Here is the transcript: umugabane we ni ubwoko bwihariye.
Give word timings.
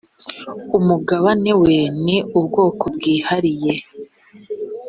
umugabane 0.77 1.51
we 1.61 1.75
ni 2.05 2.17
ubwoko 2.37 2.83
bwihariye. 2.95 3.73